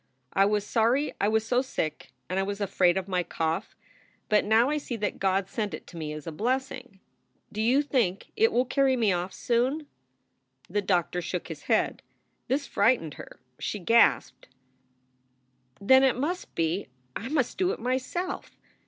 I 0.33 0.45
was 0.45 0.65
sorry 0.65 1.13
I 1.21 1.27
was 1.27 1.45
so 1.45 1.61
sick, 1.61 2.11
and 2.27 2.39
I 2.39 2.41
was 2.41 2.59
afraid 2.59 2.97
of 2.97 3.07
my 3.07 3.21
cough; 3.21 3.75
but 4.29 4.43
now 4.43 4.71
I 4.71 4.79
see 4.79 4.95
that 4.95 5.19
God 5.19 5.47
sent 5.47 5.75
it 5.75 5.85
to 5.85 5.95
me 5.97 6.11
as 6.11 6.25
a 6.25 6.31
blessing. 6.31 6.99
Do 7.51 7.61
you 7.61 7.83
think 7.83 8.31
it 8.35 8.51
will 8.51 8.65
carry 8.65 8.95
me 8.97 9.13
off 9.13 9.31
soon?" 9.31 9.85
The 10.67 10.81
doctor 10.81 11.21
shook 11.21 11.49
his 11.49 11.65
head. 11.65 12.01
This 12.47 12.65
frightened 12.65 13.13
her. 13.13 13.39
She 13.59 13.77
gasped: 13.77 14.47
"Then 15.79 16.01
it 16.03 16.15
must 16.15 16.55
be 16.55 16.87
I 17.15 17.29
must 17.29 17.59
do 17.59 17.71
it 17.71 17.79
myself. 17.79 18.57